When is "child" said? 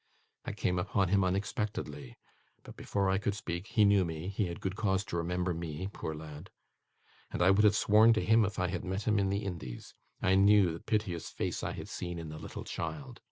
12.63-13.19